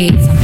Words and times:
create 0.00 0.18
something. 0.24 0.39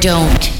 Don't 0.00 0.59